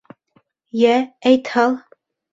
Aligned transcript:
Йә, 0.81 0.95
әйт 1.33 1.53
һал. 1.57 1.81